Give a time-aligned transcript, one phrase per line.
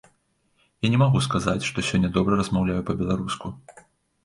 [0.85, 3.57] Я не магу сказаць, што сёння добра размаўляю па-беларуску.